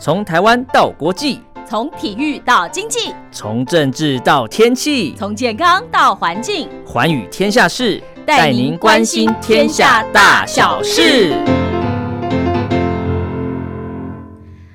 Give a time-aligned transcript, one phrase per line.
[0.00, 11.32] 从台湾到国际，从体育到经济，从政治到天气，从健康到环境，寰宇天下事，带您关心天下大小事。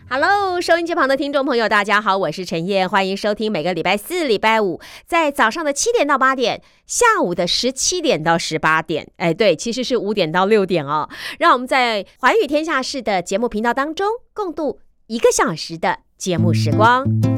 [0.10, 9.08] Hello，收音机旁的听众朋友，大家好，我是陈燕，欢迎收听每个礼拜四、礼拜五在早上的七点到八点，下午的十七点到十八点。
[9.16, 11.08] 哎，对，其实是五点到六点哦。
[11.40, 14.80] 让我们在寰宇天下事的节目频道当中共度
[15.14, 17.06] 一个小时的节目时光。《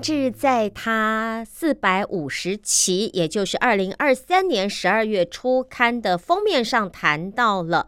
[0.02, 7.86] 》志在它四百五十期，也就是二零二三年十二月初刊的封面上谈到了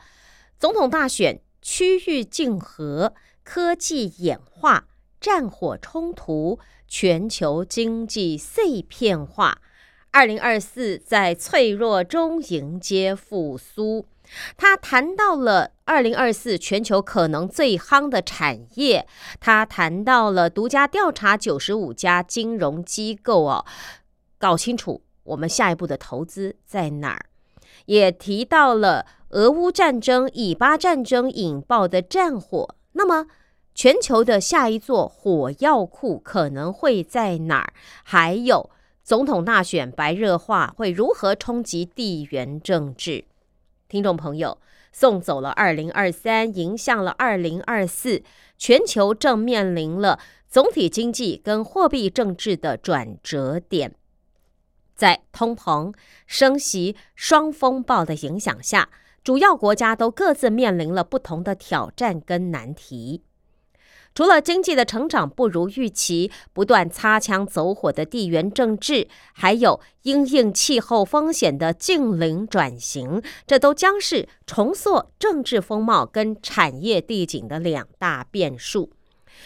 [0.58, 9.62] 总统大选、区域竞合、科技演化、战火冲突、全球经济碎片化，
[10.10, 14.04] 二零二四在脆弱中迎接复苏。
[14.56, 19.06] 他谈到了二零二四全球可能最夯的产业，
[19.40, 23.64] 他谈到了独家调查九十五家金融机构哦，
[24.38, 27.26] 搞清楚我们下一步的投资在哪儿，
[27.86, 33.26] 也提到了俄乌战争、以巴战争引爆的战火，那么
[33.74, 37.72] 全球的下一座火药库可能会在哪儿？
[38.02, 38.70] 还有
[39.02, 43.24] 总统大选白热化会如何冲击地缘政治？
[43.92, 44.56] 听众朋友，
[44.90, 48.22] 送走了二零二三，迎向了二零二四，
[48.56, 53.94] 全球正面临了总体经济跟货币政治的转折点，
[54.94, 55.92] 在通膨、
[56.26, 58.88] 升息双风暴的影响下，
[59.22, 63.22] 主要国家都各自面临了不同的挑战跟难题。
[64.14, 78.90] 除了经济的成长不如预期，不断擦枪走火的地缘政治，还有因应气候风险的近邻转型，这都将是重塑政治风貌跟产业地景的两大变数。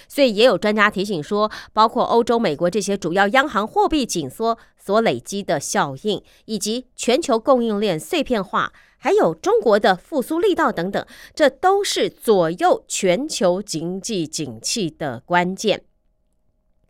[0.08, 8.72] 所以，也有专家提醒说，包括欧洲、美国这些主要央行货币紧缩所累积的效应，以及全球供应链碎片化。
[9.06, 15.84] 还有中国的复苏力道等等，这都是左右全球经济景气的关键。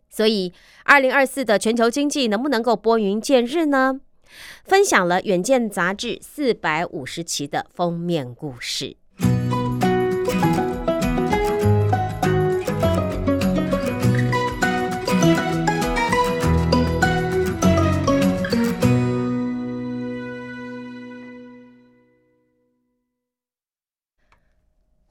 [0.09, 0.51] 所以，
[0.83, 3.99] 二零二四的全球经济能不能够拨云见日呢？
[4.63, 8.97] 分享了《远见》杂志四百五十期的封面故事。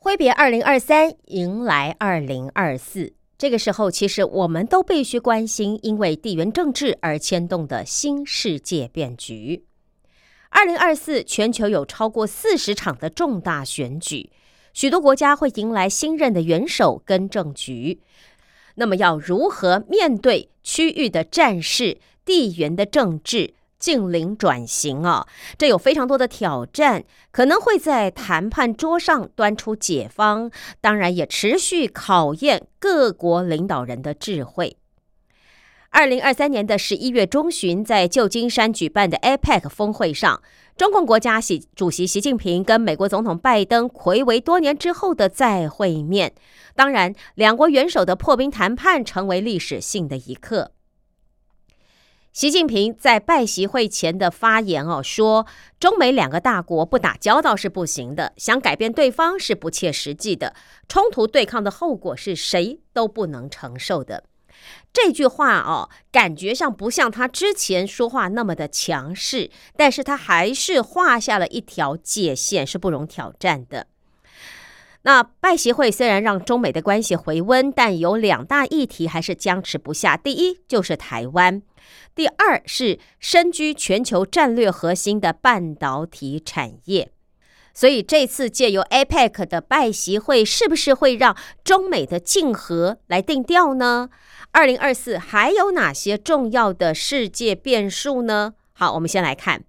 [0.07, 3.13] 挥别二零二三，迎来二零二四。
[3.37, 9.65] 这个时候，其实我们都必须关心，因为地缘政治而牵动的新世界变局。
[10.51, 14.31] 二零二四，全球有超过四十场的重大选举，
[14.73, 18.01] 许多国家会迎来新任的元首跟政局。
[18.77, 23.55] 那么，要如何面对区域的战事、地缘的政治？
[23.79, 25.27] 近邻转型啊，
[25.59, 30.51] 这有非常多的挑战，可能会在谈判桌上端出解方，
[30.81, 34.77] 当然也持续考验各国领导人的智慧。
[35.91, 40.43] 二零二三年的十一月中旬，在旧金山举办的 APEC 峰会上，
[40.77, 46.35] 中共国家习主席习近平跟美国总统拜登回违多年之后的再会面，
[46.75, 50.73] 当然，两国元首的破冰谈判成为历史性的一刻。
[52.37, 55.47] 习近平在拜习会前的发言哦，说
[55.81, 60.55] 中美两个大国不打交道是不行的，想改变对方是不切实际的，
[60.87, 64.25] 冲突对抗的后果是谁都不能承受的。
[64.93, 73.87] 这句话哦，感觉上不像他之前说话那么的强势，但是他还是画下了一条界限，是不容挑战的。
[75.07, 80.17] 那拜协会虽然让中美的关系回温，但有两大议题还是僵持不下。
[80.17, 81.63] 第一就是台湾。
[82.13, 87.13] 第二是身居全球战略核心的半导体产业，
[87.73, 94.09] 所以这次借由 APEC 的拜习会，是不是会让中美的竞合来定调呢？
[94.51, 98.55] 二零二四还有哪些重要的世界变数呢？
[98.73, 99.63] 好，我们先来看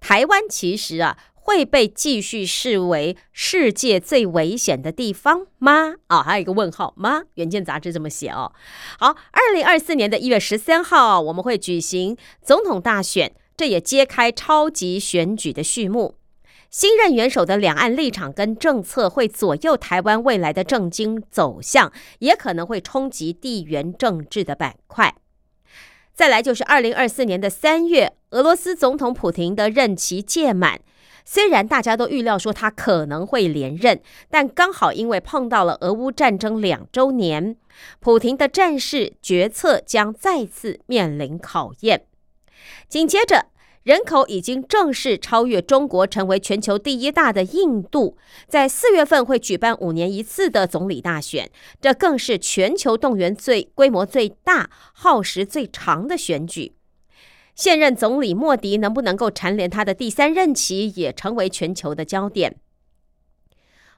[0.00, 1.16] 台湾，其实啊。
[1.44, 5.94] 会被继续视为世界最危险的地方吗？
[6.06, 7.20] 啊，还有一个问号吗？
[7.34, 8.52] 《远见》杂志这么写哦。
[8.98, 16.14] 好，二零二四年的一月十三号，我们会举行总统大选，这也揭开超级选举的序幕。
[16.70, 25.14] 新任元首的两岸立场跟政策会左右台湾未来的政经走向，也可能会冲击地缘政治的板块。
[26.14, 30.80] 再来就是二零二四年的三月，俄罗斯总统普廷的任期届满。
[31.24, 37.56] 虽然大家都预料说他可能会连任，但刚好因为碰到了俄乌战争两周年，
[38.00, 42.06] 普廷的战事决策将再次面临考验。
[42.88, 43.46] 紧接着，
[43.82, 48.16] 人口已经正式超越中国，成为全球第一大的印度，
[48.46, 56.74] 在四月份会举办五年一次的总理大选，这更是全球动员最规模最大、耗时最长的选举。
[57.62, 62.56] 现任总理莫迪能不能够蝉联他的第三任期，也成为全球的焦点。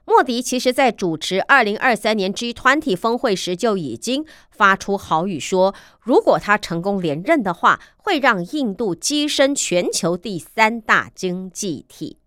[0.05, 12.19] 莫迪其实在主持二零二三年 G20 峰会时就已经发出豪语，说如果他成功连任的话，会让印度跻身全球第三大经济体。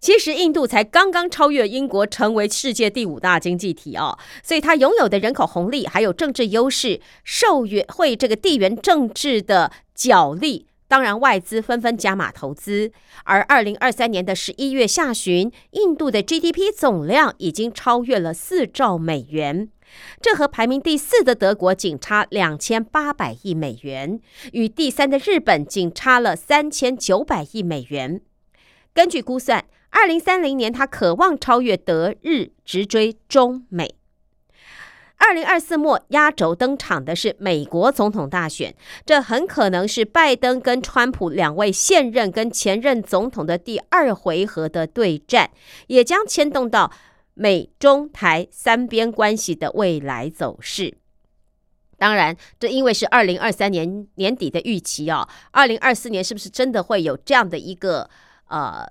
[0.00, 12.90] 其实印度才刚刚超越英国，成为世界第五大经济体哦，所以它拥有的人口红利还有政治优势，受援会这个地缘政治的角力，当然外资纷纷加码投资。
[13.24, 19.68] 而二零二三年的十一月下旬，印度的 GDP 总量已经超越了四兆美元，
[20.22, 24.18] 这和排名第四的德国仅差两千八百亿美元，
[24.52, 28.22] 与第三的日本仅差了三千九百亿美元。
[28.94, 29.66] 根据估算。
[29.92, 33.96] 二零三零年，他渴望超越德日，直追中美。
[35.20, 38.74] 二零二四末压轴登场的是美国总统大选，
[39.06, 45.50] 这很可能是拜登跟川普两位现任跟前任总统的第二回合的对战，
[45.86, 46.90] 也将牵动到
[47.34, 50.96] 美中台三边关系的未来走势。
[51.96, 58.10] 当然，这因为是二零二三年年底的预期哦，二零二四年是不是真的会有这样的一个
[58.48, 58.90] 呃？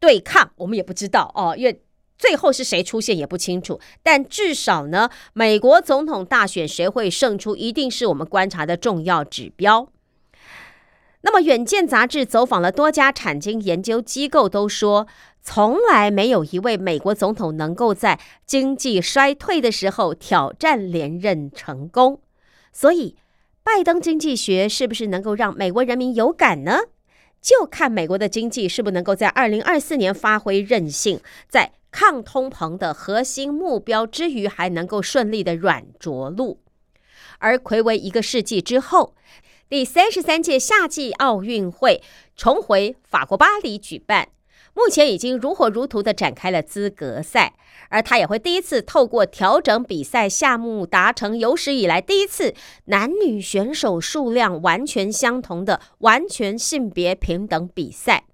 [0.00, 1.82] 对抗我们也不知道哦，因为
[2.18, 3.80] 最后是谁出现也不清楚。
[4.02, 9.88] 但至少呢，美国总统大选谁会胜出，一定是我们观察的重要指标。
[11.22, 15.06] 那么，《远见》杂志走访了多家产经研究机构，都说
[15.40, 22.20] 从来没有一位美国总统能够在经济衰退的时候挑战连任成功。
[22.74, 23.16] 所以，
[23.62, 26.80] 拜登经济学是不是能够让美国人民有感呢？
[27.44, 36.60] 就看美国的经济是不能够在二零二四年发挥韧性，在抗通膨的核心目标之余，还能够顺利的软着陆。
[37.40, 39.14] 而魁为一个世纪之后，
[39.68, 42.02] 第三十三届夏季奥运会
[42.34, 44.30] 重回法国巴黎举办。
[44.74, 47.54] 目前已经如火如荼的展开了资格赛，
[47.90, 52.52] 而他也会第一次透过调整比赛项目，达成有史以来第一次
[52.86, 58.24] 男女选手数量完全相同的完全性别平等比赛。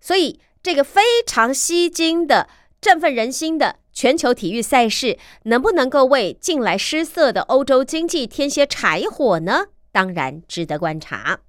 [0.00, 2.48] 所以，这个非常吸睛的、
[2.80, 9.68] 振奋人心的全球体育赛事，能不能够为近来失色的欧洲经济添些柴火呢？
[9.90, 11.40] 当然值得观察。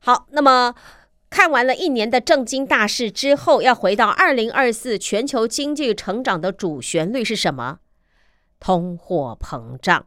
[0.00, 0.74] 好，那么。
[1.34, 7.80] 看完了一年的正经大事之后，要回到二零二四全球经济成长的主旋律是什么？
[8.60, 10.06] 通货膨胀。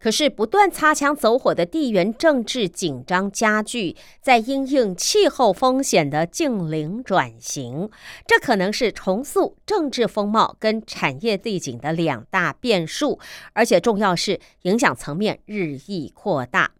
[0.00, 7.88] 可是不断擦枪走火的地缘政治紧张加剧，在因应气候风险的近零转型，
[8.26, 13.20] 这可能是重塑政治风貌跟产业地景的两大变数，
[13.52, 16.72] 而且重要是影响层面日益扩大。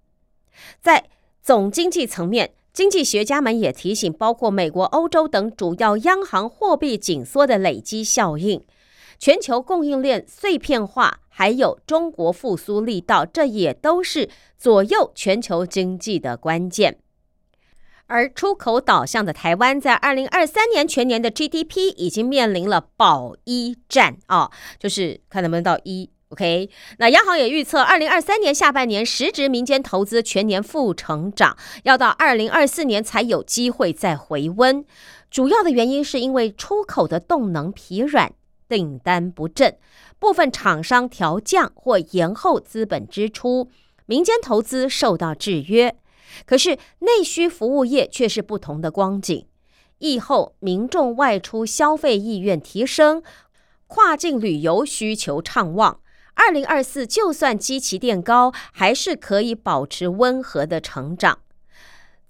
[0.81, 1.05] 在
[1.41, 8.65] 总经济层面，经济学家们也提醒，包括美国、欧洲等主要央行货币紧缩的累积效应。
[9.19, 17.01] 全球供应链碎片化，还有中国复苏力道，这也都是左右全球经济的关键。
[18.07, 26.09] 而出口导向的台湾，在二零二三年全年的 GDP 已经面临了保一战啊，就是看能不能到一。
[26.31, 26.69] OK，
[26.99, 34.85] 那央行也预测，二零二三年下半年实质民间投资全年负成长，要到二零二四年才有机会再回温。
[35.31, 38.33] 主要的原因是因为出口的动能疲软。
[38.69, 39.79] 订单不振，
[40.19, 43.71] 部分厂商调降或延后资本支出，
[44.05, 45.97] 民间投资受到制约。
[46.45, 49.47] 可是内需服务业却是不同的光景。
[49.97, 53.23] 疫后民众外出消费意愿提升，
[53.87, 56.01] 跨境旅游需求畅旺。
[56.39, 61.41] 二零二四就算基期垫高，还是可以保持温和的成长。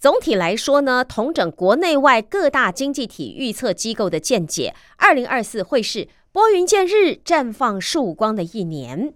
[0.01, 6.09] 总体来说呢，同整国内外各大经济体预测机构的见解，二零二四会是。
[6.31, 9.15] 拨云见日、绽放曙光的一年，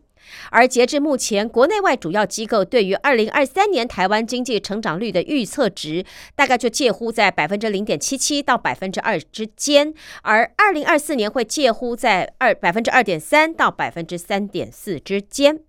[0.50, 15.60] 而截至目前，国内外主要机构对于二零二三年台湾经济成长率的预测值，大概就介乎在百分之零点七七到百分之二之间，而二零二四年会介乎在二百分之二点三到百分之三点四之间。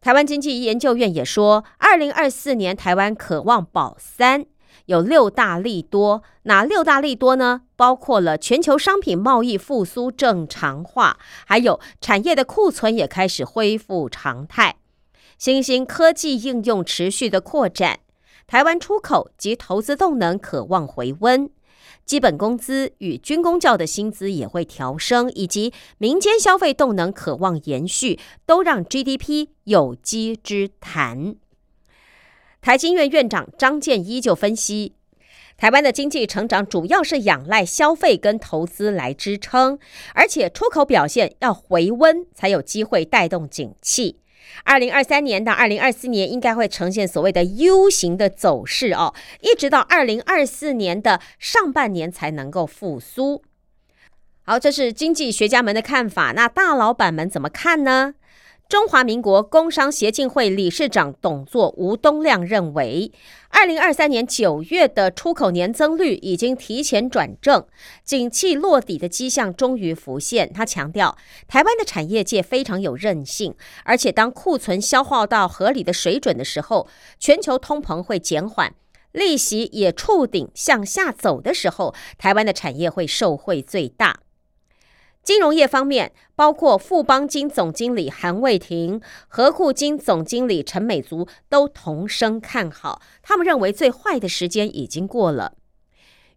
[0.00, 4.46] 台湾经济研究院也说，二零二四年台湾渴望保三。
[4.88, 7.60] 有六大利多，哪六大利多呢？
[7.76, 14.76] 包括了全球商品贸易复苏正常化，还有产业的库存也开始恢复常态，
[15.36, 18.00] 新兴科技应用持续的扩展，
[18.46, 21.50] 台湾出口及投资动能渴望回温，
[22.06, 31.36] 基本工资与军工教的薪资也会调升，以及民间消费动能渴望延续，都让 GDP 有机之谈。
[32.60, 34.94] 台经院院长张建一就分析，
[35.56, 39.78] 台湾的经济成长主要是仰赖消费跟投资来支撑，
[40.14, 44.18] 而且出口表现要回温才有机会带动景气。
[44.64, 53.42] 二零二三年到二零二四年应该会呈现所谓的 U 型的走势哦，一直到二零二四年的上半年才能够复苏。
[54.42, 58.14] 好，这是经济学家们的看法，那大老板们怎么看呢？
[58.68, 63.10] 中华民国工商协进会理事长董座吴东亮认为，
[63.48, 67.66] 二零二三年九月的出口年增率已经提前转正，
[68.04, 70.52] 景气落底的迹象终于浮现。
[70.52, 76.86] 他强调，台湾的产业界非常有韧性，而且当库存消耗到合理的水准的时候，
[77.18, 78.74] 全球通膨会减缓，
[79.12, 84.20] 利息也触顶向下走的时候，台湾的产业会受惠最大。
[85.28, 93.02] 金融业方面，包括富邦金总经理韩卫庭、和库金总经理陈美竹都同声看好。
[93.22, 95.52] 他们认为最坏的时间已经过了。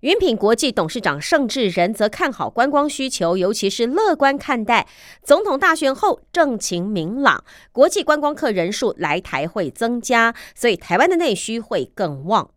[0.01, 4.85] 云品国际董事长盛智仁则看好观光需求，尤其是乐观看待
[5.23, 12.51] 总统大选后政情明朗，国际观光客人数来台会增加，所以台湾的内需会更旺。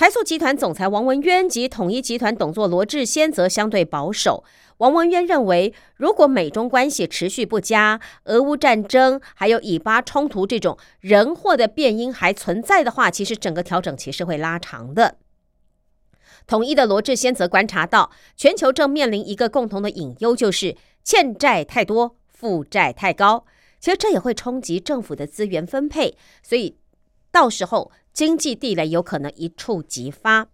[0.00, 4.42] 台塑集团总裁王文渊及统一集团董座罗志先则相对保守。
[4.78, 15.16] 王文渊认为，如果美中关系持续不佳，俄乌战争还有以巴冲突这种人祸的变因还存在的话，其实整个调整期是会拉长的。
[16.46, 23.44] 统一的罗志先则观察到，全球正面临一个共同的隐忧，就是欠债太多，负债太高。
[23.78, 26.78] 其实这也会冲击政府的资源分配，所以
[27.30, 30.48] 到时候经济地雷有可能一触即发。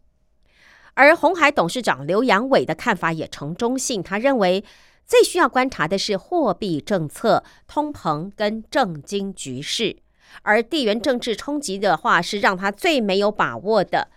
[0.94, 4.64] 而红海董事长刘阳伟的看法也呈中性，他认为
[5.06, 9.98] 最需要观察的是货币政策、通膨跟政经局势，
[10.42, 14.08] 而地缘政治冲击的话是让他最没有把握的，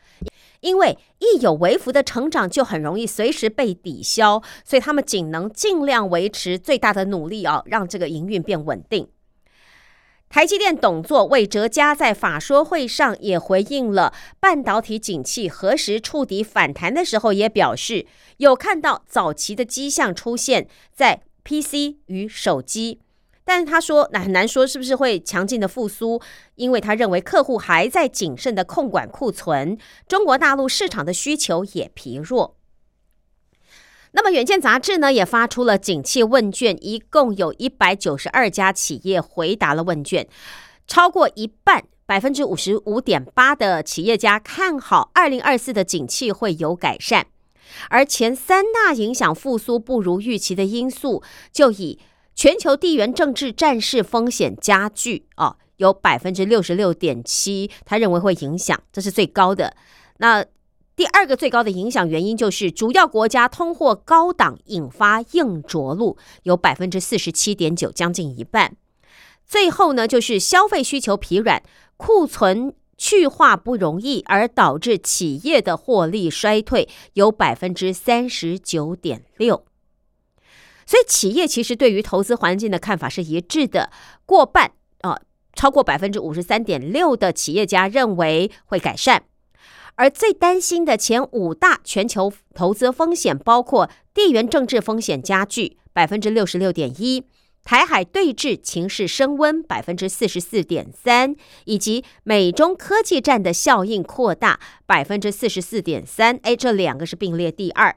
[0.61, 9.09] 因为一有微幅的成长就很容易随时被抵消，所以他们仅能尽量维持最大的努力啊，让这个营运变稳定。
[10.29, 18.05] 台积电董座魏哲嘉在法说会上也回应了半导体景气何时触底反弹的时候，也表示
[18.37, 22.99] 有看到早期的迹象出现在 PC 与手机，
[23.43, 26.21] 但是他说那很难说是不是会强劲的复苏，
[26.53, 29.75] 因为他认为客户还在谨慎的控管库存，
[30.07, 32.55] 中国大陆市场的需求也疲弱。
[34.11, 40.27] 那么，《远见》杂志呢也发出了景气问卷，一共有一百九十二家企业回答了问卷，
[40.87, 47.27] 超过一半，百分之五十五点八的企业家看好二零二四的景气会有改善。
[47.89, 51.99] 而前三大影响复苏不如预期的因素，就以
[52.33, 59.75] 全球地缘政治战事风险加剧哦，有百分之六十六点七，他认为会影响，这是最高的。
[60.17, 60.43] 那
[60.99, 68.75] 第二个最高的影响原因就是主要国家通货高档引发硬着陆，有百分之四十七点九，将近一半。
[69.47, 71.63] 最后呢，就是消费需求疲软，
[71.95, 79.63] 库存去化不容易，而导致企业的获利衰退，有百分之三十九点六。
[80.85, 83.89] 所以企业其实对于投资环境的看法是一致的，
[84.25, 85.21] 过半啊，
[85.53, 89.23] 超过百分之五十三点六的企业家认为会改善。
[89.99, 97.25] 而最担心的前五大全球投资风险包括地缘政治风险加剧百分之六十六点一，
[97.65, 106.39] 台海对峙情势升温百分之四十四点三，以及美中科技战的效应扩大百分之四十四点三。
[106.43, 107.93] 哎，这两个是并列第二。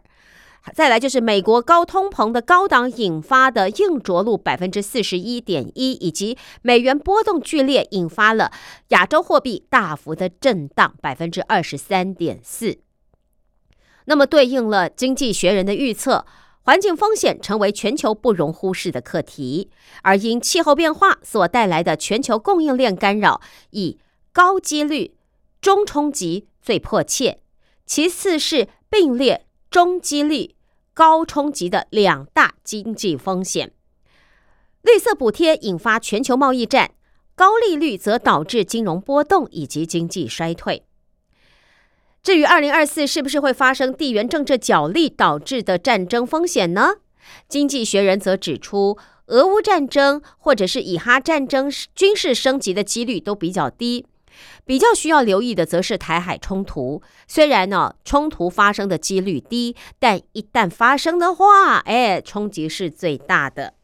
[0.72, 8.52] 再来就是美国高通膨的高档引发的硬着陆百分之四十一点一，以及美元波动剧烈引发了
[8.88, 12.78] 亚洲货币大幅的震荡百分之二十三点四。
[14.04, 16.24] 那么对应了《经济学人》的预测，
[16.62, 19.70] 环境风险成为全球不容忽视的课题，
[20.02, 23.40] 而因气候变化所带来的全球供应链干扰，
[23.70, 23.98] 以
[24.32, 25.16] 高几率、
[25.60, 27.40] 中冲击最迫切，
[27.84, 29.46] 其次是并列。
[29.72, 30.54] 中几率、
[30.92, 33.72] 高冲击的两大经济风险，
[34.82, 36.90] 绿色补贴引发全球贸易战，
[37.34, 40.84] 高利率则导致金融波动以及经济衰退。
[42.22, 46.96] 至于二零二四是不是会发生地缘政治角力导致的战争风险呢？
[47.48, 48.98] 经济学人则指出，
[49.28, 54.04] 俄乌战争或者是以哈战争军事升级的几率都比较低。
[54.72, 57.02] 比较需要留意的，则是台海冲突。
[57.28, 63.74] 虽然呢，冲突发生的几率低，但一旦发生的话，哎，冲击是最大的。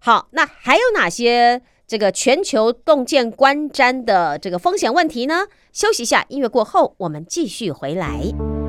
[0.00, 5.46] 好，那还有哪些这个全球洞见观瞻的这个风险问题呢？
[5.72, 8.59] 休息一下，音乐过后，我们继续回来。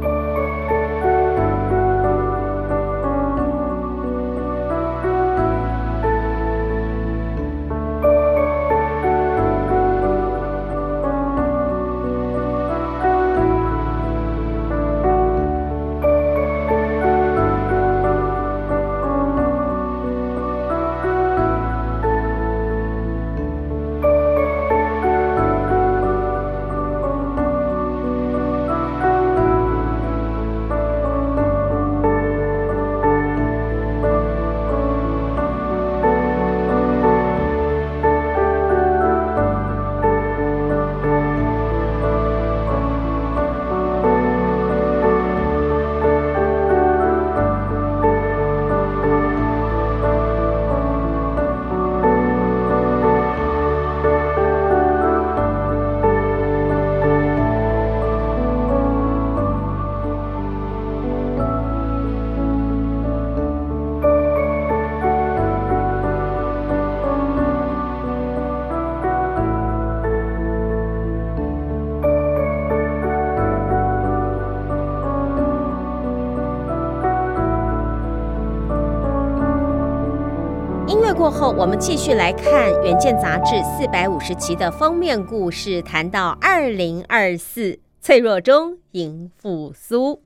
[81.32, 90.22] 后，我们继续来看《远见》杂志四百五十期的封面故事，谈到二零二四脆弱中迎复苏。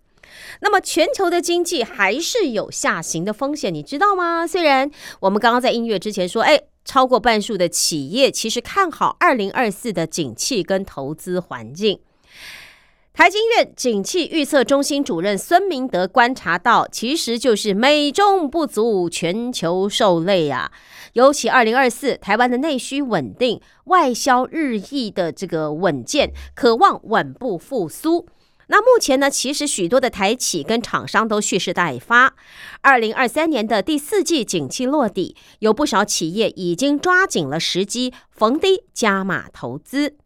[0.62, 4.48] 那么，全球的经济还是有下行的风险，你知道吗？
[4.48, 4.90] 虽然
[5.20, 12.00] 我们刚刚在音乐之前说，哎，超过半数的企业其实看好二零二四的景气跟投资环境。
[13.14, 20.70] 台经院景气预测中心主任孙明德观察到，其实就是美中不足，全球受累啊。
[21.16, 28.28] 尤其二零二四，台湾的内需稳定，外销日益的这个稳健，渴望稳步复苏。
[28.68, 32.36] 那目前呢，其实许多的台企跟厂商都蓄势待发。
[32.82, 40.18] 二零二三年的第四季景气落底，有不少企业已经抓紧了时机，逢低加码投资。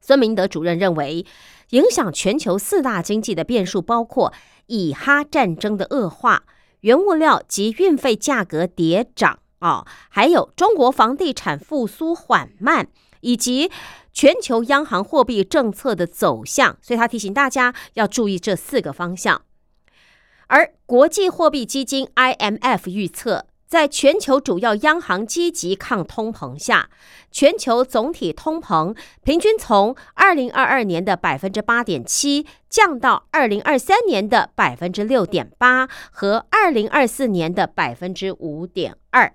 [0.00, 1.26] 孙明德主任认为。
[1.70, 4.32] 影响全球四大经济的变数包括
[4.66, 6.42] 以哈战争的恶化、
[6.80, 12.88] 原物料及运费价格跌涨啊，还有中国房地产复苏缓慢，
[13.20, 13.70] 以及
[14.12, 16.76] 全球央行货币政策的走向。
[16.82, 19.40] 所以他提醒大家要注意这四个方向。
[20.48, 23.46] 而国际货币基金 IMF 预测。
[23.70, 26.90] 在全球主要央行积极抗通膨下，
[27.30, 39.32] 全球总体通膨平均从二零二二年的百分之八点七降到二零二三年的百分之六点八和二零二四年的百分之五点二。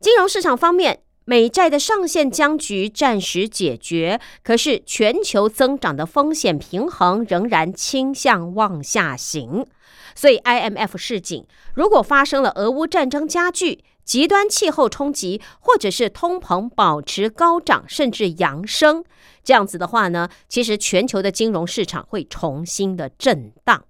[0.00, 9.66] 金融市场方面，美债的上限僵局暂时解决，可是全球增长的风险平衡仍然倾向往下行。
[10.14, 19.04] 所以，IMF 示警，如果发生了俄乌战争加剧、极端气候冲击，或者是通膨保持高涨，甚至扬升，
[19.42, 23.84] 这样子的话呢，其实全球的金融市场会重新的震荡。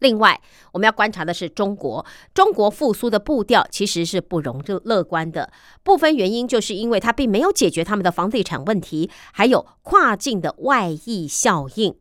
[0.00, 0.40] 另外，
[0.72, 5.50] 我们要观察的是中国，中国复苏的步调其实是不容乐乐观的。
[5.82, 11.94] 部分原因就是因为它并没有解决他们的房地产问题，还有跨境的外溢效应。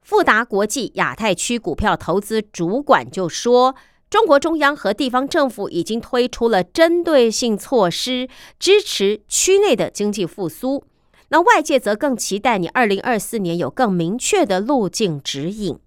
[0.00, 3.74] 富达国际亚太区股票投资主管就说
[4.10, 10.84] ：“中国中央和地方政府已经推出了针对性措施，支持区内的经济复苏。
[11.28, 15.78] 那外界则更期待你二零二四年有更明确的路径指引。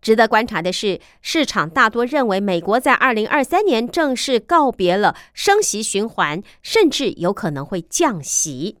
[0.00, 8.78] 值得观察的是，市场大多认为美国在二零二三年正式告别了升息循环，甚至有可能会降息。”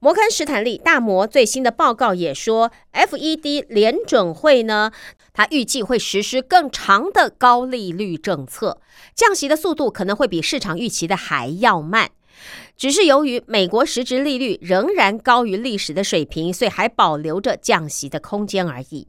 [0.00, 4.92] 摩根史坦利大摩最新的报告也说，FED 联准会呢，
[5.32, 8.80] 它预计会实施更长的高利率政策，
[9.12, 12.10] 降息的速度可能会比市场预期的还要慢。
[12.76, 19.08] 只是由于美国实质利率仍然高于历史的水平，所以还保留着降息的空间而已。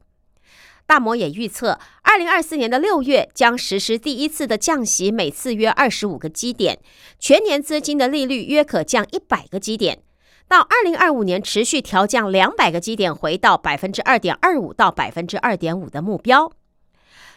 [0.90, 6.80] 大摩也预测，二零二四年的六月将实施第一次的降息，每次约二十五个基点，
[7.16, 10.02] 全年资金的利率约可降一百个基点。
[10.48, 16.50] 到二零二五年，持续调降两百个基点，回到百分之二点二五到百分之二点五的目标。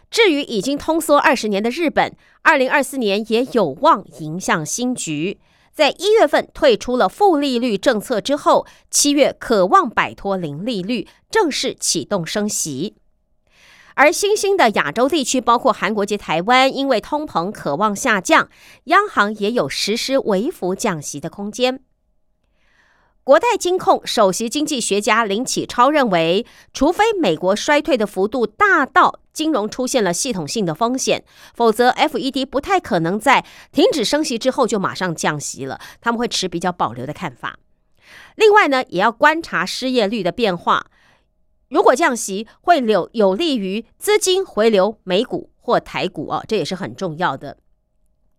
[0.09, 5.39] 至于已经通缩二十年的日本，二零二四年也有望迎向新局。
[5.71, 12.95] 在一月份退出了负利率政策之后，七月渴望摆脱零利率，正式启动升息。
[13.95, 18.49] 而新兴的亚洲地区，包括韩国及台湾，因为通膨渴望下降，
[18.85, 21.81] 央行也有实施微幅降息的空间。
[23.23, 35.79] 国泰金控首席经济学家林启超认为，除非美国衰退的幅度大到金融出现了系统性的风险，否则 FED 不太可能在停止升息之后就马上降息了。
[36.01, 37.57] 他们会持比较保留的看法。
[38.35, 40.87] 另外呢，也要观察失业率的变化。
[41.73, 47.57] 如果降息会有有利于资金回流美股或台股哦，这也是很重要的。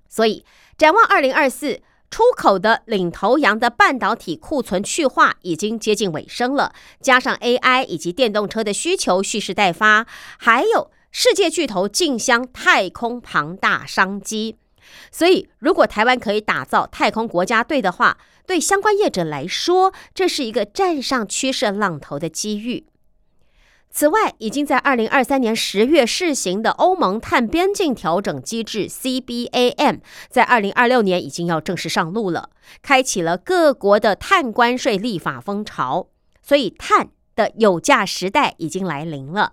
[0.09, 0.45] 所以
[0.79, 1.83] 展望二零二四。
[2.11, 10.07] 出口的领头羊的半导体库存去化已经接近尾声了，加上 AI 以及电动车的需求蓄势待发，
[10.39, 14.59] 还有世界巨头竞相太空庞大商机，
[15.11, 18.17] 所以如果台湾可以打造太空国家队的话，
[18.47, 22.87] 对相关业者来说，这是一个站上趋势浪头的机遇。
[23.97, 32.51] 此外，已经在二零二三年十月试行的欧盟碳边境调整机制 （CBAM） 在二零二六年已经要正式上路了，
[32.83, 36.09] 开启了各国的碳关税立法风潮。
[36.43, 39.53] 所以，碳的有价时代已经来临了。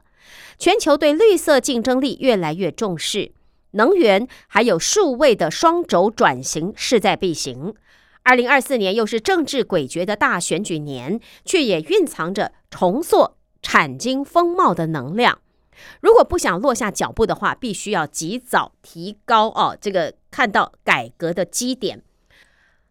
[0.58, 3.34] 全球对绿色竞争力越来越重视，
[3.73, 7.75] 能源还有数位的双轴转型势在必行。
[8.23, 13.36] 二零二四年又是政治诡谲的大选举年，却也蕴藏着重塑。
[13.62, 15.39] 产经风貌的能量，
[16.02, 19.78] 如果不想落下脚步的话，必须要及早提高哦。
[19.80, 22.02] 这个看到改革的基点。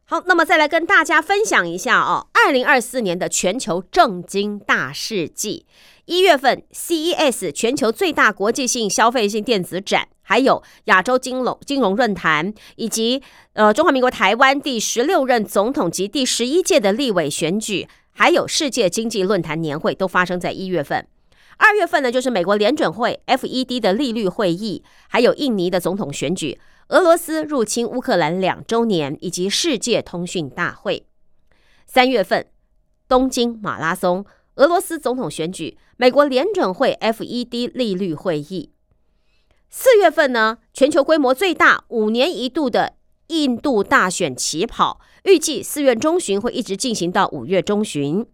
[0.04, 5.66] 好，那么再来跟大家分享一下哦，二零二四年的全球政经大事记。
[6.06, 17.87] 一月份，CES 全球最大国际性消费性电子展，还有亚洲金融金融论坛，以及呃中华民国台湾第十六任总统及第十一届的立委选举。
[18.20, 21.09] 还有世界经济论坛年会都发生在一月份，
[21.56, 31.06] 二月份呢就是美国联准会 FED 的利率会议，还有印尼的总统选举，俄罗斯入侵乌克兰两周年，以及世界通讯大会。
[31.87, 32.46] 三月份
[33.09, 38.70] 东京马拉松，俄罗斯总统选举，美国联准会 FED 利率会议。
[39.70, 42.96] 四月份呢，全球规模最大五年一度的
[43.28, 45.00] 印度大选起跑。
[45.24, 48.26] 预计四月中旬会一直进行到五月中旬。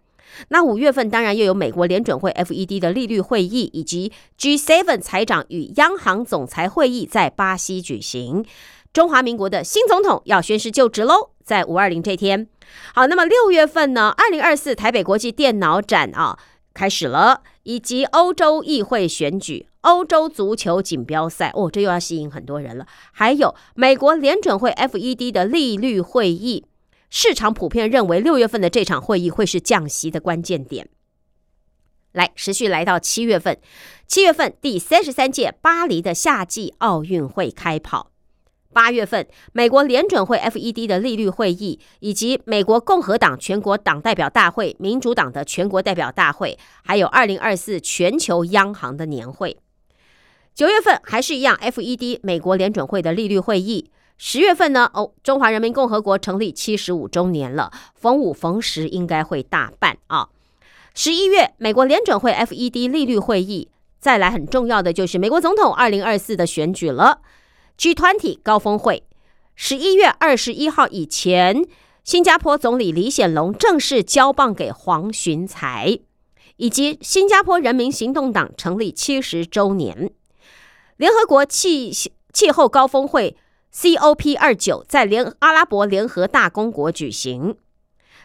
[0.49, 8.45] 那五月份当然又有美国联准会 FED 的利率会议，以及 G7 财长与央行总裁会议在巴西举行。
[8.93, 12.49] 中华民国的新总统要宣誓就职喽，在五二零这天。
[12.95, 14.13] 好，那么六月份呢？
[14.17, 16.39] 二零二四台北国际电脑展啊，
[16.75, 22.87] 开始了，以及欧洲议会选举、欧洲足球锦标赛，哦，这又要吸引很多人了。
[23.13, 26.65] 还有美国联准会 FED 的利率会议，
[27.11, 30.89] 市场普遍认为六月份的这场会议会是降息的关键点。
[32.13, 33.59] 来，持续来到七月份，
[34.07, 38.11] 七月份第三十三届巴黎的夏季奥运会开跑。
[38.73, 49.57] 八月份，美国联准会 FED 的利率会议，以及美国共和党全国党代表大会、民主党的全国代表大会，还有二零二四全球央行的年会。
[50.55, 53.91] 九月份还是一样，FED 美国联准会的利率会议。
[54.19, 54.91] 十月份呢？
[54.95, 60.31] 哦，中华人民共和国成立七十五周年了，逢五逢十应该会大办啊。
[60.95, 63.69] 十一月，美国联准会 FED 利率会议。
[63.99, 67.21] 再来很重要的就是美国总统二零二四的选举了。
[67.77, 69.03] G 团体高峰会，
[69.55, 71.67] 十一月二十一号以前，
[72.05, 75.99] 新加坡总理李显龙正式交棒给黄循财，
[76.57, 80.11] 以及新加坡人民行动党成立七十周年。
[80.97, 81.93] 联合国气
[82.33, 83.37] 气候高峰会
[83.77, 87.57] COP 二九在联阿拉伯联合大公国举行。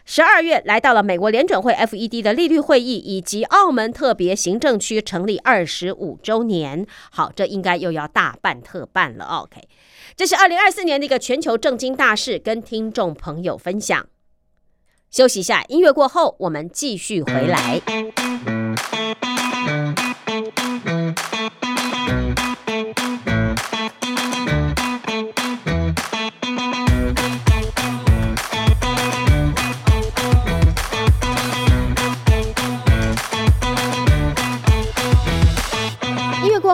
[0.06, 6.86] 十二月来到了美国联准会 FED 的利率会议，以及澳门特别行政区成立二十五周年。
[7.10, 9.26] 好，这应该又要大办特办了。
[9.26, 9.68] OK，
[10.16, 14.06] 这是二零二四年的一个全球政经大事，跟听众朋友分享。
[15.10, 17.82] 休息一下，音乐过后，我们继续回来。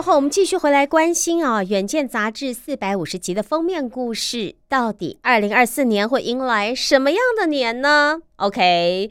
[0.01, 9.09] 后，我们继续回来关心啊，《远见》杂志四百五十集的封面故事，到底二零二四年会迎来什么样的年呢？OK，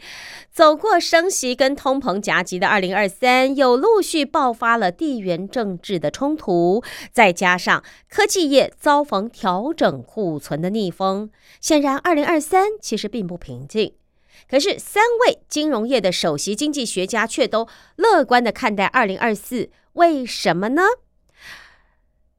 [0.51, 13.93] 走过升息跟通膨夹击的二零二三，又陆续爆发了地缘政治的冲突，再加上科技业遭逢调整库存的逆风，显然二零二三其实并不平静。
[14.49, 19.69] 可是，三位金融业的首席经济学家却都乐观的看待二零二四。
[19.99, 20.83] 为什么呢？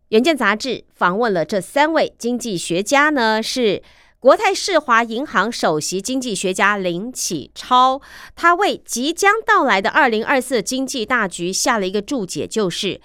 [0.08, 3.84] 远见杂志访问了这三位经济学家呢，是
[4.19, 8.02] 国泰世华银行首席经济学家林启超，
[8.36, 13.00] 他为即将到来的二零二四经济大局下了一个注解，就是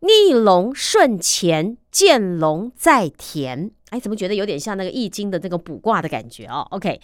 [0.00, 3.70] 逆龙顺前，见龙在田。
[3.90, 7.00] 哎，怎么觉得有点像那个易经的那个卜卦的感觉哦？OK。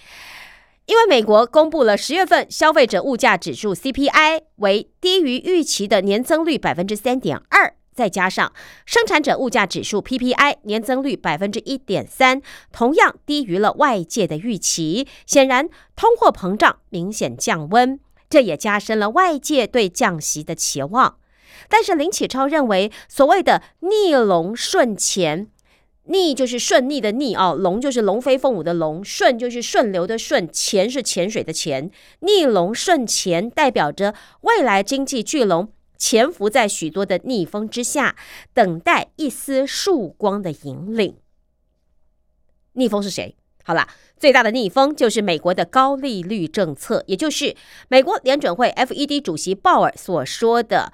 [0.87, 8.53] 因为美国公布了十月份消费者物价指数 CPI 为低于预期的年增率百分之三点二，再加上
[8.85, 12.43] 生产者物价指数 PPI 年增率百分之一点三，
[12.73, 21.17] 同样低于了外界的预期，显然通货膨胀明显降温，这也加深了外界对降息的期望。
[21.69, 25.52] 但是林启超认为，所谓的逆龙顺钱。
[26.05, 38.17] 逆就是顺逆的逆哦，龙就是龙飞凤舞的龙，顺就是顺流的顺，潜是潜水的潜，逆龙顺潜代表着未来经济巨龙潜伏在许多的逆风之下，
[38.53, 41.17] 等待一丝曙光的引领。
[42.73, 43.37] 逆风是谁？
[43.63, 43.87] 好了，
[44.19, 47.55] 最大的逆风就是美国的高利率政策，也就是
[47.87, 50.93] 美国联准会 FED 主席鲍尔所说的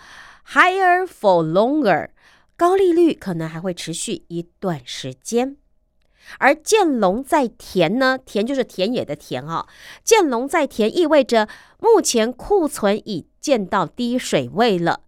[0.53, 2.09] “higher for longer”。
[2.59, 5.57] 高利率可能还会持续一段时间，
[6.40, 8.18] 而见龙在田呢？
[8.18, 9.68] 田就是田野的田啊。
[10.03, 15.03] 见龙在田意味着目前库存已见到低水位了，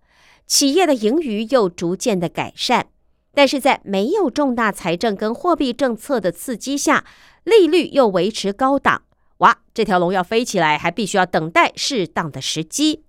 [0.47, 2.87] 企业的盈余又逐渐的改善，
[3.35, 7.05] 但是在没有重大财政跟货币政策的刺激下，
[7.43, 9.03] 利率又维持高档。
[9.39, 13.03] 哇，这条龙要飞起来，还必须要等待适当的时机。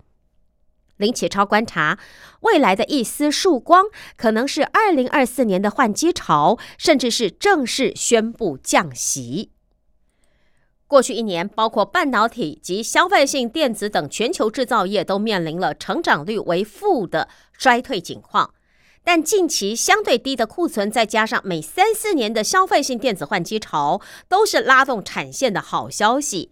[1.02, 1.98] 林启超观察，
[2.42, 3.86] 未来的一丝曙光，
[4.16, 9.52] 可能是二零二四年的换机潮，甚至是正式宣布降息。
[10.88, 18.54] 过去一年，包括半导体及消费性电子等全球制造业都面临了成长率为负的衰退景况，
[19.04, 26.52] 但近期相对低的库存，再加上每三四年的消费性电子换机潮，都是拉动产线的好消息。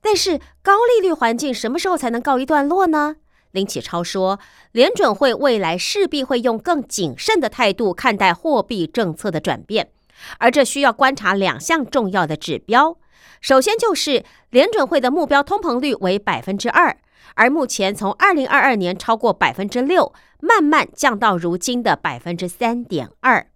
[0.00, 3.16] 但是高利率环境什么时候才能告一段落呢？
[3.52, 4.38] 林启超说，
[4.72, 9.90] 联准会未来势必会用更谨慎的态度看待货币政策的转变，
[10.38, 12.96] 而这需要观察两项重要的指标。
[13.40, 16.96] 首先就是联准会的目标通膨率为百分之二，
[17.34, 23.46] 而目前从二零二二年超过百分之六，慢慢降到如今的百分之三点二。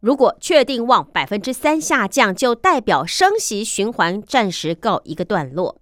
[0.00, 5.81] 如果确定往百分之三下降，就代表升息循环暂时告一个段落。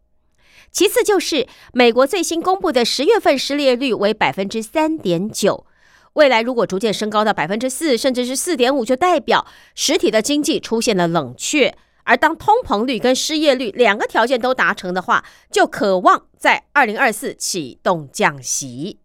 [0.72, 5.66] 其次就是美国最新公布的十月份失业率为百分之三点九，
[6.12, 11.76] 未来如果逐渐升高到百分之四，甚至是四点五，就代表实体的经济出现了冷却。
[12.04, 18.98] 而当通膨率跟失业率两个条件都达成的话，就渴望在二零二四启动降息。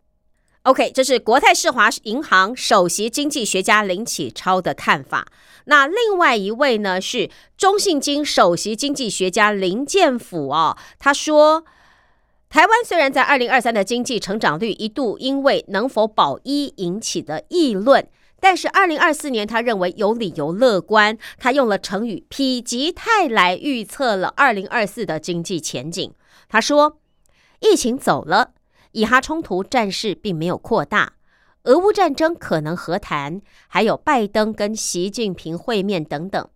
[0.63, 5.27] OK，这是国泰世华银行首席经济学家林启超的看法。
[5.65, 11.65] 那另外一位呢是中信金首席经济学家林建甫哦，他说，
[12.49, 18.07] 台湾虽然在二零二三的经济成长率一度因为能否保一引起的议论。
[18.37, 21.17] 但是，二零二四年，他认为有理由乐观。
[21.39, 26.13] 他用了成语“否极泰来”预测了二零二四的经济前景。
[26.47, 26.99] 他说
[27.59, 28.51] ：“疫情走了，
[28.91, 31.13] 以哈冲突战事并没有扩大，
[31.65, 36.47] 俄乌战争可能和谈，还有拜登跟习近平会面等等。”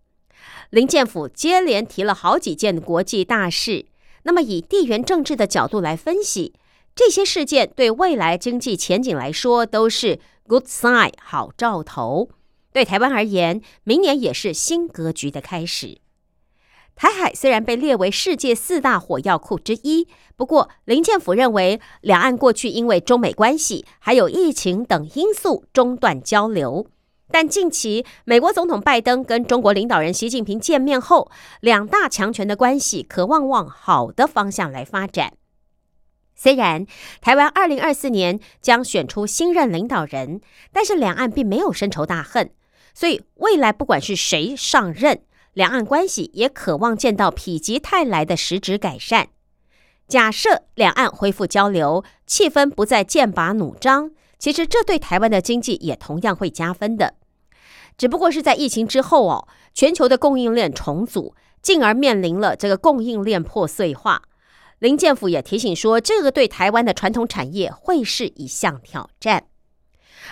[0.70, 3.86] 林建甫接连提了好几件国际大事。
[4.22, 6.54] 那么，以地缘政治的角度来分析，
[6.94, 10.18] 这些事件对未来经济前景来说都是。
[10.46, 12.28] Good sign，好兆头。
[12.72, 15.98] 对台湾而言，明年也是新格局的开始。
[17.00, 26.86] 台海虽然被列为世界四大火药库之一，不过林建甫认为，两岸过去因为中美关系还有疫情等因素中断交流，
[27.30, 31.30] 但近期美国总统拜登跟中国领导人习近平见面后，
[31.62, 35.32] 两大强权的关系可望往好的方向来发展。
[36.34, 36.84] 虽然
[37.22, 42.50] 台湾二零二四年将选出新任领导人，但是两岸并没有深仇大恨，
[42.92, 49.28] 所以未来不管是谁上任，两岸关系也渴望见到否极泰来的实质改善。
[50.06, 57.14] 假设两岸恢复交流，气氛不再剑拔弩张，其实这对台湾的经济也同样会加分的。
[57.96, 64.22] 只不过是在疫情之后哦，全球的供应链重组，进而面临了这个供应链破碎化。
[64.78, 69.44] 林建甫也提醒说，这个对台湾的传统产业会是一项挑战，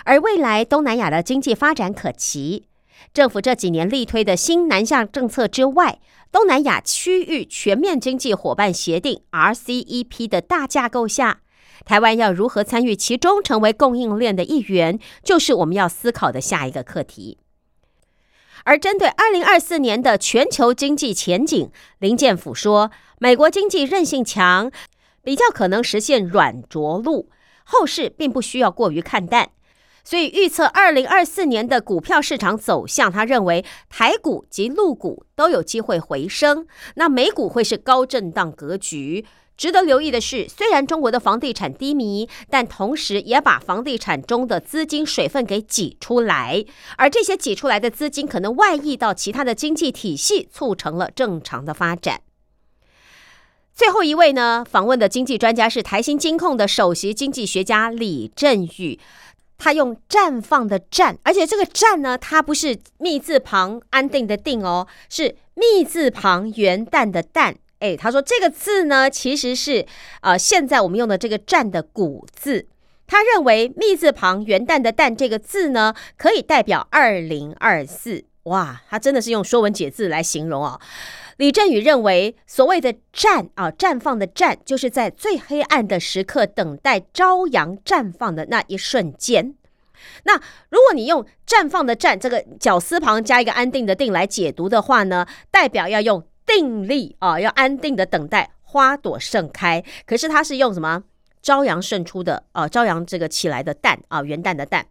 [0.05, 2.65] 而未来东南亚的经济发展可期。
[3.13, 5.99] 政府这几年力推的新南向政策之外，
[6.31, 11.41] 东南亚区域全面经济伙伴协定 （RCEP） 的大架构下，
[11.85, 17.39] 台湾要如何参与其中，成为供应链的一员，就是我们要思考的下一个课题。
[18.65, 24.69] 而针对二零二四年的全球经济前景，林建甫说，美国经济韧性强，
[25.23, 27.29] 比较可能实现软着陆，
[27.63, 29.49] 后市并不需要过于看淡。
[30.03, 39.25] 所以预测二零二四年的股票市场走向，他认为台股及陆股都有机会回升，那美股会是高震荡格局。
[39.55, 46.63] 值得留意的是，虽然中国的房地产低迷，但同时也把房地产中的资金水分给挤出来，
[46.95, 52.21] 而这些挤出来的资金可能外溢到其他的经济体系，促成了正常的发展。
[53.75, 58.99] 最后一位呢，访问的经济专家是台新金控的首席经济学家李振宇，
[59.59, 67.53] 他用“绽放”的“绽”，而且这个“绽”呢，它不是“密”字旁安定的“定”哦，是“密”字旁元旦的“旦”。
[67.79, 69.85] 哎，他说这个字呢，其实是
[70.21, 72.67] 呃，现在我们用的这个“战”的古字。
[73.05, 78.23] 他认为“密”字旁元旦的“旦”这个字呢，可以代表二零二四。
[78.43, 80.79] 哇，他真的是用《说文解字》来形容哦。
[81.39, 89.55] 李振宇认为，所谓的“绽”啊，绽放的“绽”，就是在最黑暗的时刻，等待朝阳绽放的那一瞬间。
[90.23, 96.23] 那如果你用“绽放”的“绽”这个绞丝旁加一个安定的“定”来解读的话呢，代表要用。
[96.45, 99.83] 定力啊，要安定的等待花朵盛开。
[100.07, 101.03] 可是它是用什么
[101.43, 102.67] 朝阳胜出的啊？
[102.67, 104.87] 朝阳这个起来的蛋啊，元旦的蛋。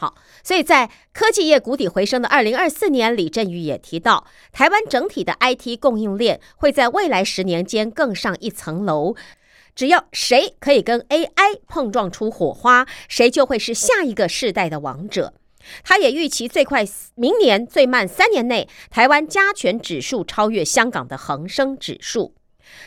[0.00, 9.14] 好，所以在科技业谷底回升的二零二四年，李振宇也提到，台湾整体的 IT 供应链会在未来十年间更上一层楼。
[9.74, 15.34] 只要谁可以跟 AI 碰撞出火花，谁就会是下一个世代的王者。
[15.84, 16.82] 他也预期最快
[17.14, 22.34] 明年，最慢三年内，台湾加权指数超越香港的恒生指数。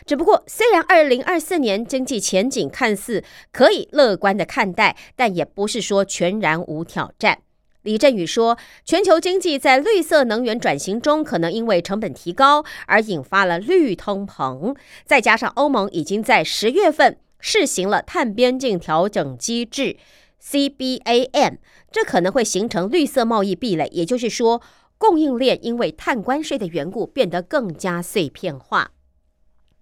[0.06, 7.40] 只不过，虽然二零二四年经济前景看似可以乐观的看待，但也不是说全然无挑战。
[7.84, 14.74] 李振宇说，全球经济在绿色能源转型中，可能因为成本提高而引发了绿通膨，
[15.06, 19.98] 再加上欧盟已经在十月份试行了碳边境调整机制
[20.42, 21.58] （CBAM）。
[21.92, 24.62] 这可能会形成绿色贸易壁垒，也就是说，
[24.98, 28.92] 供应链因为碳关税的缘故变得更加碎片化。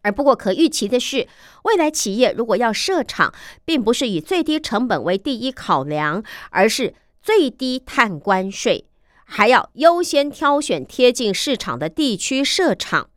[0.04, 1.28] 而不过可预期的是，
[1.64, 3.34] 未来企业如果要设厂，
[3.64, 8.86] 并不是以最低成本为第一考量，而是最低碳关税，
[9.26, 13.10] 还要优先挑选贴近市场的地区设厂。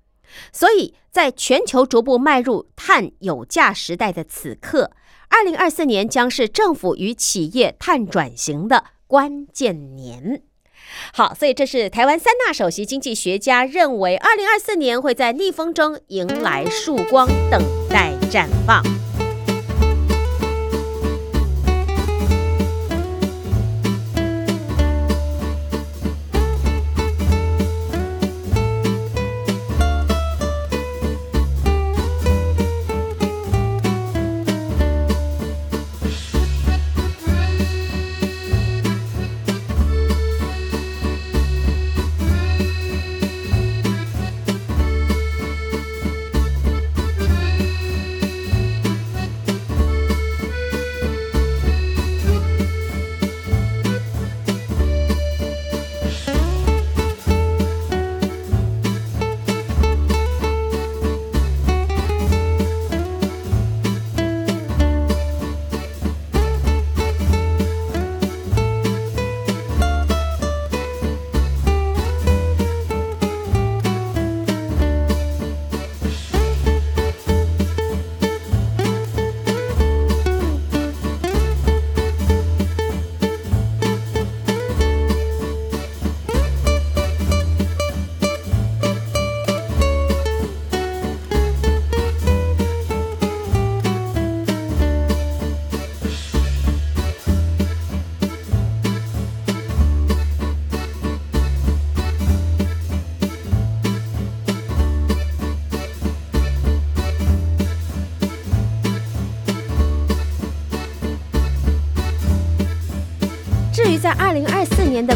[0.52, 4.90] 所以在全球逐步迈入碳有价时代的此刻，
[5.28, 10.42] 二零二四年将是政府与企业碳转型的关键年。
[11.12, 18.82] 好，所以这是台湾三大首席经济学家认为，二零二四年会在逆风中迎来曙光，等待绽放。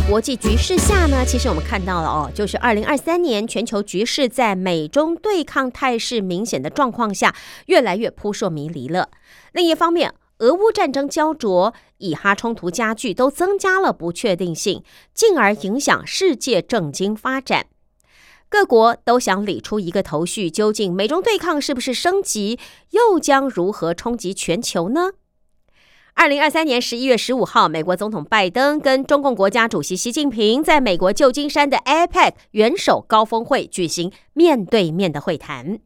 [0.08, 7.34] 国际局势下呢，其实我们看到了哦，就是二零二三年全球局势在美中对抗态势明显的状况下，
[7.66, 9.10] 越来越扑朔迷离了。
[9.52, 14.82] 另一方面，俄乌战争焦灼、以哈冲突加剧，都增加了不确定性，
[15.12, 17.66] 进而影响世界政经发展。
[18.48, 22.58] 各国都想理出一个头绪，究竟美中对抗是不是升级，
[22.92, 25.10] 又将如何冲击全球呢？
[26.18, 35.78] 二零二三年十一月十五号，美国总统拜登跟中共国家主席习近平在美国旧金山的 APEC 元首高峰会举行面对面的会谈。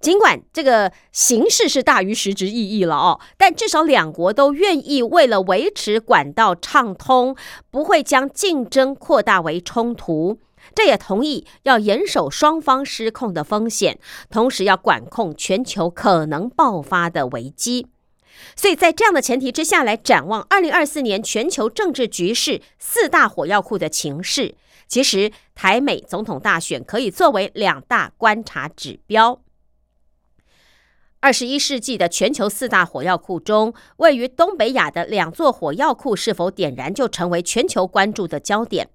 [0.00, 7.36] 尽管这个形式是大于实质意义了哦，但至少两国都愿意为了维持管道畅通，
[7.70, 10.38] 不会将竞争扩大为冲突。
[10.74, 13.98] 这也同意要严守双方失控的风险，
[14.30, 17.88] 同时要管控全球可能爆发的危机。
[18.56, 24.54] 所以在这样的前提之下来展望二零二四年全球政治局势四大火药库的情势，
[24.86, 29.40] 其实台美总统大选可以作为两大观察指标。
[31.20, 38.88] 二十一世纪的全球四大火药库中，位于东北亚的两座火药库是否点燃，就成为全球关注的焦点。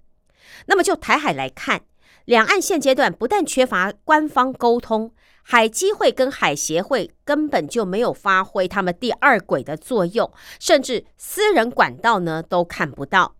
[0.68, 1.82] 那么就台海来看，
[2.24, 5.14] 两岸现阶段不但缺乏官方沟通。
[5.44, 13.36] 海基会跟海协会根本就没有发挥他们第二轨的作用，甚至私人管道呢都看不到。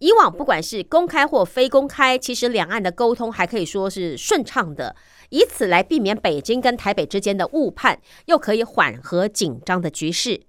[0.00, 4.94] 以往不管是公开或非公开，其实两岸的沟通还可以说是顺畅的，
[5.30, 10.42] 以此来避免北京跟台北之间的误判，又可以缓和紧张的局势。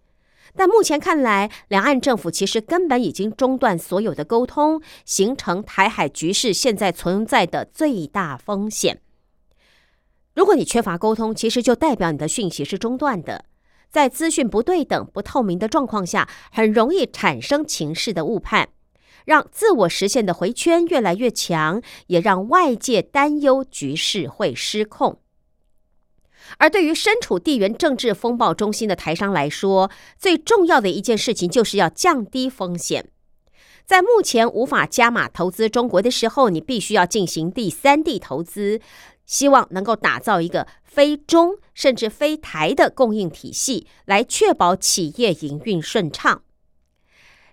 [0.56, 9.02] 但目前看来，两岸政府其实根本已经中断所有的沟通，形成台海局势现在存在的最大风险。
[10.36, 13.46] 如果你缺乏沟通，其实就代表你的讯息是中断的。
[13.90, 18.70] 在资讯不对等、不透明的状况下，很容易产生情势的误判，
[19.26, 25.20] 让自我实现的回圈越来越强，也让外界担忧局势会失控。
[26.58, 33.10] 而对于身处地缘政治风暴中心的台商来说，最重要的一件事情就是要降低风险。
[33.86, 38.80] 在目前无法加码投资中国的时候，你必须要进行第三地投资。
[39.30, 46.42] 希望能够打造一个非中甚至非台的供应体系，来确保企业营运顺畅。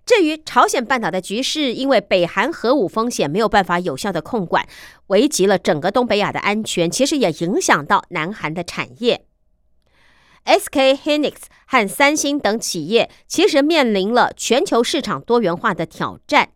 [0.07, 4.67] 至于朝鲜半岛的局势，因为北韩核武风险没有办法有效的控管，
[5.09, 9.27] 危及了整个东北亚的安全，其实也影响到南韩的产业。
[10.47, 11.35] SK Hynix
[11.67, 16.51] 和三星等企业其实面临了全球市场多元化的挑战。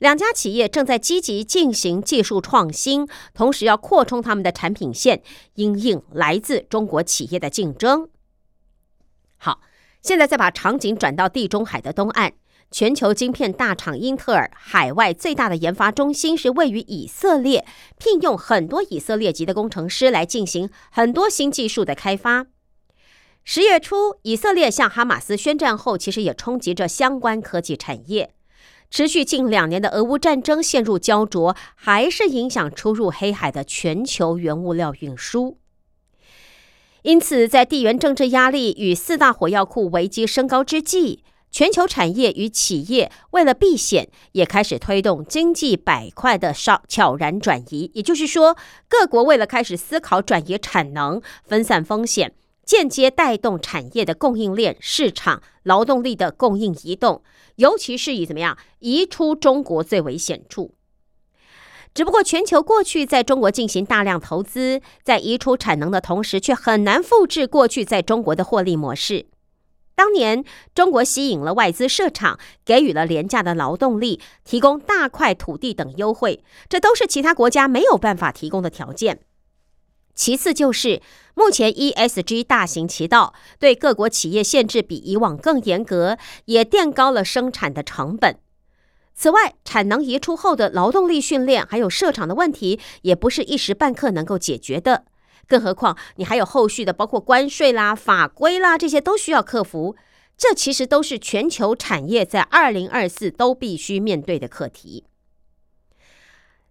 [0.00, 5.22] 两家企业正在积极进行技术创新，同时要扩充他们的产品线，
[5.56, 8.08] 因应来自中国企业的竞争。
[9.36, 9.60] 好，
[10.00, 12.32] 现在再把场景转到地中海的东岸，
[12.70, 17.66] 全球晶片大厂英特尔海外最大的研发中心是位于以色列，
[17.98, 22.46] 聘用很多以色列籍的工程师来进行很多新技术的开发。
[23.44, 28.32] 十月初，以色列向哈马斯宣战后，其实也冲击着相关科技产业。
[28.90, 35.58] 持续近两年的俄乌战争陷入焦灼，还是影响出入黑海的全球原物料运输。
[37.02, 41.22] 因此，在地缘政治压力与四大火药库危机升高之际，
[41.52, 47.90] 全球产业与企业为了避险，也开始推动经济板块的少悄然转移。
[47.94, 48.56] 也就是说，
[48.88, 52.34] 各国为了开始思考转移产能、分散风险。
[52.62, 57.20] 间接带动产业的供应链、市场、劳动力的供应移动，
[57.60, 60.70] 尤其是以怎么样移出中国最为显著。
[61.92, 69.26] 只不过，全球过去在中国进行大量投资，在移出产能的同时，却很难复制过去在中国的获利模式。
[69.96, 70.44] 当年，
[70.74, 79.20] 中国吸引了外资设厂，给予了廉价的劳动力，提供大块土地等优惠，这都是其他国家没有办法提供的条件。
[80.14, 81.00] 其次就是，
[81.34, 88.38] 目前 ESG 大行其道，对各国企业限制比以往更严格，也垫高了生产的成本。
[89.14, 95.04] 此外，产能移出后的劳动力训练还有设厂的问题，也不是一时半刻能够解决的。
[95.46, 99.96] 更何况，你还有后续的，包括关税啦、法规啦，这些都需要克服。
[100.38, 105.04] 这其实都是全球产业在二零二四都必须面对的课题。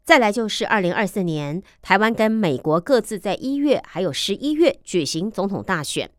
[0.10, 6.10] 再来就是二零二四年，台湾跟美国各自在一月还有十一月举行总统大选。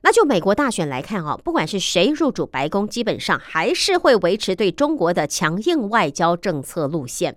[0.00, 7.36] 那就美国大选来看哦，不管是谁入主白宫，基本上还是会维持对中国的强硬外交政策路线。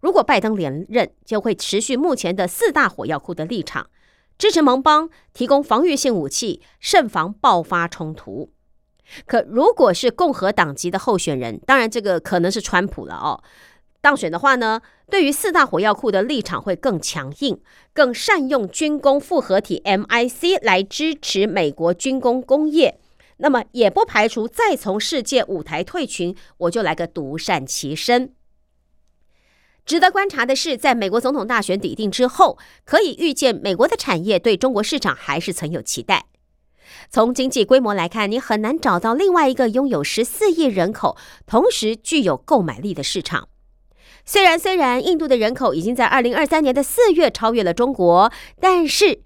[0.00, 3.88] 如果拜登连任，就会持续目前的四大火药库的立场，
[4.36, 8.52] 支持盟邦提供防御性武器，慎防爆发冲突。
[9.24, 13.42] 可如果是共和党籍的候选人，当然这个可能是川普了哦。
[14.04, 17.58] 当选的话呢，对于四大火药库的立场会更强硬，
[17.94, 23.00] 更善用军工复合体 MIC 来支持美国军工工业。
[23.38, 28.34] 那么也不排除再从世界舞台退群，我就来个独善其身。
[29.86, 36.26] 值得观察的是，在美国总统大选抵定之后，可以预见美国的产业对中国市场还是存有期待。
[37.08, 43.48] 从经济规模来看，你很难找到另外一个拥有十四亿人口，同时具有购买力的市场。
[44.24, 49.22] 虽然虽然印度的人口已经在二零二三年的四月超越了中国，但是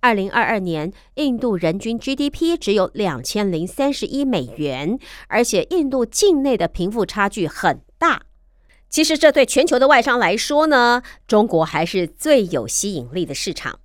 [0.00, 4.98] 二零二二年印度人均 GDP 只有两千零三十一美元，
[5.28, 8.22] 而且印度境内的贫富差距很大。
[8.90, 13.78] 其实这对全球的外商来说呢，中国还是最有吸引力的市场。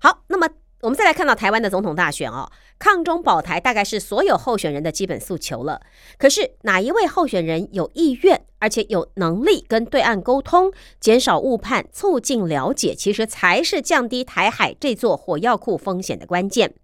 [0.00, 0.48] 好，那么
[0.84, 2.52] 我们再来看到台湾的总统大选哦。
[2.78, 5.80] 抗中保台大概是所有候选人的基本诉求了。
[6.18, 10.70] 可是哪一位候选人有意愿，而且有能力跟对岸沟通，
[11.00, 16.74] 减少误判，促进了解，其实才是降低台海这座火药库风险的关键。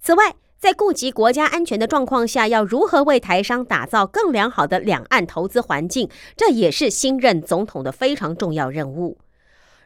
[0.00, 9.18] 此外，在顾及国家安全的状况下，要如何为台商打造更良好的两岸投资环境，这也是新任总统的非常重要任务。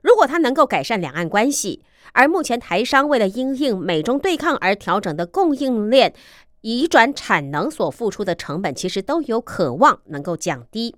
[0.03, 1.83] 如果他能够改善两岸关系，
[2.15, 6.15] 而目前台商为了因应美中对抗而调整的供应链
[6.63, 10.97] 移转产能所付出的成本，其实都有渴望能够降低。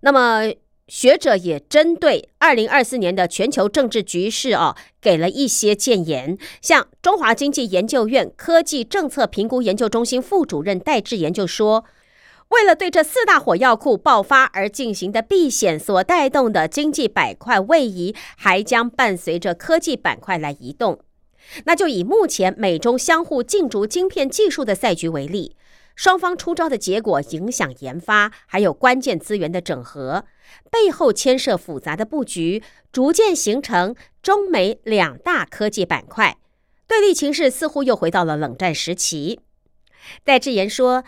[0.00, 0.52] 那么
[0.88, 6.36] 学者也针对二零二四年的全球政治局势哦，给了一些建言。
[6.60, 11.84] 像中华经济研究院科技政策评估研究中心副主任戴志研就说。
[12.50, 20.98] 为了对这四大火药库爆发而进行的避险所带动的经济板块位移，还将伴随着科技板块来移动。
[21.64, 25.56] 那就以目前美中相互竞逐晶片技术的赛局为例，
[25.94, 30.24] 双方出招的结果影响研发，还有关键资源的整合，
[30.70, 36.36] 背后牵涉复杂的布局，逐渐形成中美两大科技板块。
[36.88, 39.38] 对立情势似乎又回到了冷战时期。
[40.24, 41.04] 戴志言说。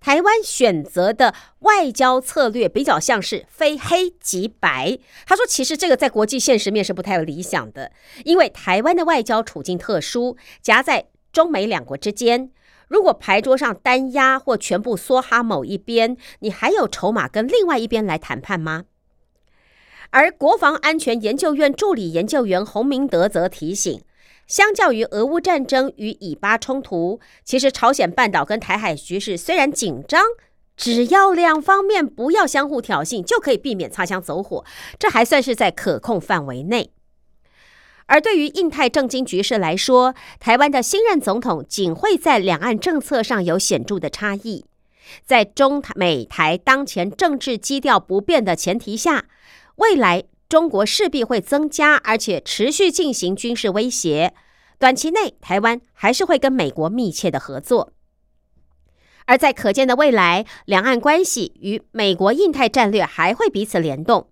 [0.00, 4.98] 台湾选择的外交策略比较像是非黑即白。
[5.26, 7.92] 他说：“其实这个在国际现实面是不太有理想的，
[8.24, 12.50] 因为台湾的外交处境特殊，夹在中美两国之间。
[12.88, 18.84] 如果牌桌上单压或全部梭哈某一边，你还有筹码跟另外一边来谈判吗？”
[20.12, 24.02] 而国防安全研究院助理研究员洪明德则提醒。
[24.50, 30.24] 相较于俄乌战争与以巴冲突，其实朝鲜半岛跟台海局势虽然紧张，
[30.76, 34.64] 只要两方面不要相互挑衅，就可以避免擦枪走火，
[34.98, 36.90] 这还算是在可控范围内。
[38.06, 44.64] 而对于印太政经局势来说，台湾的新任总统仅会在两岸政策上有显著的差异。
[45.24, 49.26] 在中美台当前政治基调不变的前提下，
[49.76, 54.34] 未来中国势必会增加，而且持续进行军事威胁。
[54.80, 57.92] 短期内，台湾还是会跟美国密切的合作。
[59.26, 64.28] 而在可见的未来，两岸关系与美国印太战略还会彼此联动。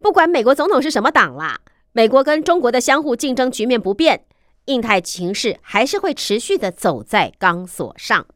[0.00, 1.60] 不管美国总统是什么党啦，
[1.92, 4.24] 美国跟中国的相互竞争局面不变，
[4.64, 8.26] 印太情势还是会持续的走在钢索上。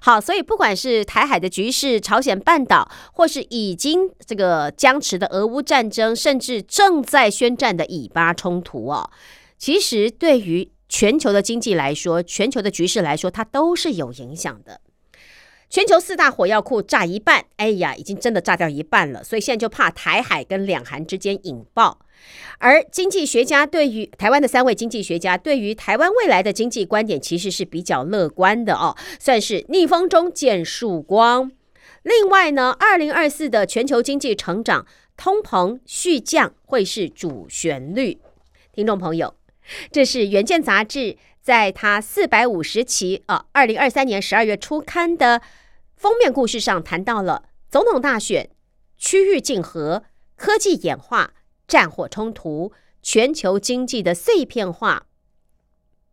[0.00, 9.10] 好，所以不管是台海的局势、朝鲜半岛，或是已经这个僵持的俄乌战争，甚至正在宣战的以巴冲突哦，
[9.56, 14.80] 其实对于全球的经济来说，全球的局势来说，它都是有影响的。
[15.70, 21.98] 全球四大火药库炸一半，哎呀，已经真的炸掉一半了，所以现在就怕台海跟两韩之间引爆。
[22.58, 31.52] 而经济学家对于台湾的三位经济学家对于台湾未来的经济观点其实是比较乐观的哦，算是逆风中见曙光。
[32.02, 38.18] 另外呢，二零二四的全球经济成长通膨续降会是主旋律。
[38.72, 39.34] 听众朋友，
[39.92, 45.42] 这是《原件》杂志在它四百五十期啊，二零二三年十二月初刊的
[45.96, 48.50] 封面故事上谈到了总统大选、
[48.96, 50.04] 区域竞合、
[50.36, 51.34] 科技演化。
[51.68, 55.06] 战火冲突、全球经济的碎片化、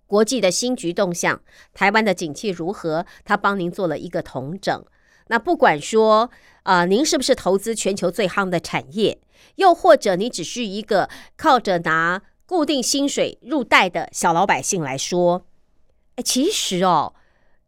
[0.05, 1.41] 国际的新局动向、
[1.73, 3.05] 台湾的景气如何？
[3.23, 4.85] 他帮您做了一个统整。
[5.27, 6.29] 那不管说
[6.63, 9.19] 啊，您是不是投资全球最夯的产业，
[9.55, 15.45] 又或者你只是一个靠着拿固定薪水入袋的小老百姓来说，
[16.15, 17.15] 哎，其实哦，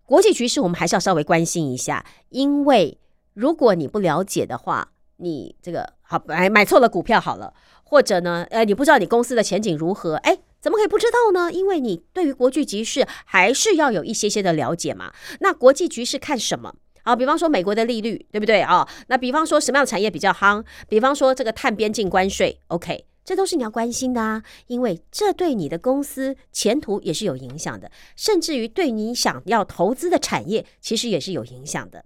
[0.06, 3.00] 国际局势我们还是要稍微关心一下，因为
[3.34, 7.56] 如果你不了解的话，你这个好买买错了股票好了。
[7.90, 10.16] 或者呢，呃，你不知道你公司的前景如何？
[10.16, 11.50] 哎，怎么可以不知道呢？
[11.50, 15.14] 因为你对于国际局势还是要有一些些的了解嘛。
[15.40, 16.76] 那国际局势看什么？
[17.04, 18.86] 啊，比方说美国的利率，对不对啊？
[19.08, 20.62] 那比方说什么样的产业比较夯？
[20.90, 32.04] 比方说这个碳边境关税，OK，这都是你要关心的啊，因为这对你的公司前途也是有影响的，甚至于对你想要投资的产业，其实也是有影响的。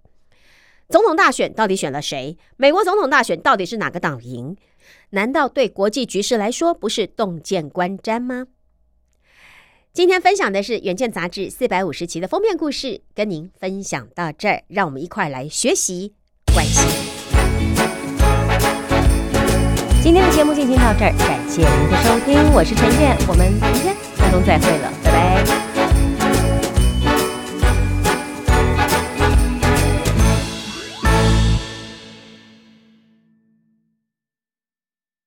[0.88, 2.36] 总统大选到底选了谁？
[2.56, 4.54] 美国总统大选到底是哪个党赢？
[5.14, 8.46] 难道对国际局势来说不是洞见观瞻吗？
[9.92, 16.14] 今天分享的是《远见》杂志四百五十期的封面故事，跟您分享到这儿，让我们一块来学习
[16.54, 16.82] 关心。
[20.02, 25.71] 今天的节目进行到这儿，感谢您的收听，我是陈燕，我们明天空中再会了，拜拜。